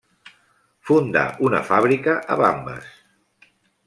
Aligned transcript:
Fundà 0.91 1.25
una 1.49 1.59
fàbrica 1.67 2.15
a 2.37 2.39
Vanves. 2.41 2.89